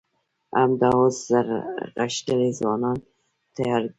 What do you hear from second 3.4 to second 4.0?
تيار کئ!